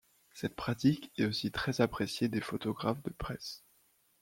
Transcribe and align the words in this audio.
Cette 0.33 0.55
pratique 0.55 1.11
est 1.19 1.25
aussi 1.25 1.51
très 1.51 1.79
appréciée 1.79 2.27
des 2.27 2.41
photographes 2.41 3.03
de 3.03 3.11
presse. 3.11 3.61